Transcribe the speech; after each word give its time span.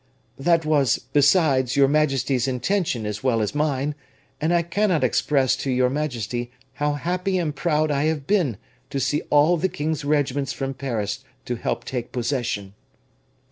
"That 0.39 0.65
was, 0.65 0.97
besides, 0.97 1.75
your 1.75 1.87
majesty's 1.87 2.47
intention 2.47 3.05
as 3.05 3.23
well 3.23 3.39
as 3.39 3.53
mine; 3.53 3.93
and 4.41 4.51
I 4.51 4.63
cannot 4.63 5.03
express 5.03 5.55
to 5.57 5.69
your 5.69 5.91
majesty 5.91 6.49
how 6.73 6.93
happy 6.93 7.37
and 7.37 7.55
proud 7.55 7.91
I 7.91 8.05
have 8.05 8.25
been 8.25 8.57
to 8.89 8.99
see 8.99 9.21
all 9.29 9.57
the 9.57 9.69
king's 9.69 10.03
regiments 10.03 10.53
from 10.53 10.73
Paris 10.73 11.23
to 11.45 11.55
help 11.55 11.85
take 11.85 12.11
possession." 12.11 12.73